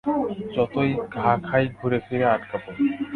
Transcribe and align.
যতই 0.55 0.91
ঘা 1.15 1.31
খাই 1.47 1.65
ঘুরে 1.77 1.99
ফিরে 2.05 2.25
আটকা 2.25 2.57
পড়ি। 2.63 2.83